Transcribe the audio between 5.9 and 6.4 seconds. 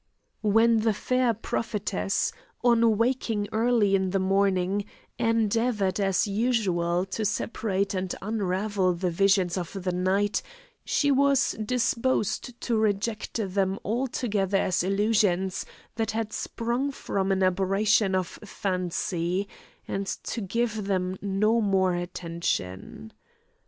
as